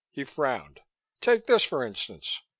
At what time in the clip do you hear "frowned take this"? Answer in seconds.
0.23-1.61